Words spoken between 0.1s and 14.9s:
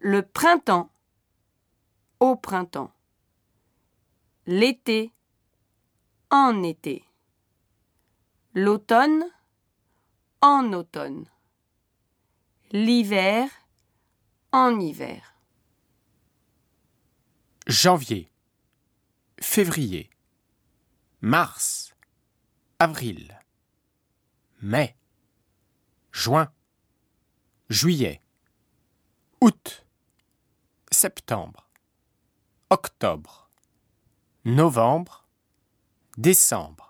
printemps. Au printemps. L'été. En été. L'automne. En automne. L'hiver. En